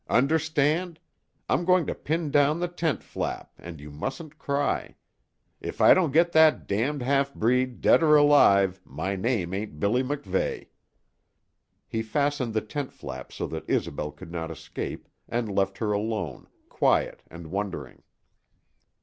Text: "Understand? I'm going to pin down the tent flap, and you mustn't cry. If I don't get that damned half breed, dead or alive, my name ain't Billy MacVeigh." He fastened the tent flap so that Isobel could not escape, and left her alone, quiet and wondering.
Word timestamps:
"Understand? 0.09 0.99
I'm 1.47 1.63
going 1.63 1.85
to 1.85 1.93
pin 1.93 2.31
down 2.31 2.59
the 2.59 2.67
tent 2.67 3.03
flap, 3.03 3.51
and 3.59 3.79
you 3.79 3.91
mustn't 3.91 4.39
cry. 4.39 4.95
If 5.59 5.79
I 5.79 5.93
don't 5.93 6.09
get 6.11 6.31
that 6.31 6.65
damned 6.65 7.03
half 7.03 7.35
breed, 7.35 7.81
dead 7.81 8.01
or 8.01 8.15
alive, 8.15 8.81
my 8.83 9.15
name 9.15 9.53
ain't 9.53 9.79
Billy 9.79 10.01
MacVeigh." 10.01 10.69
He 11.87 12.01
fastened 12.01 12.55
the 12.55 12.61
tent 12.61 12.91
flap 12.91 13.31
so 13.31 13.45
that 13.49 13.69
Isobel 13.69 14.09
could 14.09 14.31
not 14.31 14.49
escape, 14.49 15.07
and 15.29 15.53
left 15.53 15.77
her 15.77 15.91
alone, 15.91 16.47
quiet 16.67 17.21
and 17.29 17.51
wondering. 17.51 18.01